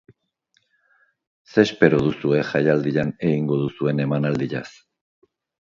Zer 1.51 1.61
espero 1.67 1.99
duzue 2.07 2.41
jaialdian 2.53 3.13
egingo 3.29 3.61
duzuen 3.63 4.05
emanaldiaz? 4.09 4.69